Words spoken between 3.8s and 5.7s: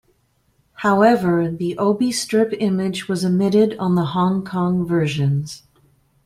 the Hong Kong versions.